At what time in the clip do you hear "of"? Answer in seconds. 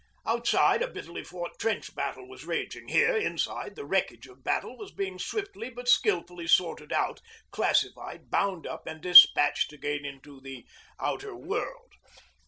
4.25-4.43